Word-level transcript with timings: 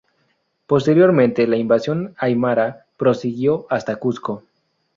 Posteriormente, 0.65 1.45
la 1.45 1.57
invasión 1.57 2.15
aymara 2.19 2.87
prosiguió 2.97 3.67
hasta 3.69 3.97
Cusco. 3.97 4.41